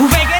[0.00, 0.39] 无非给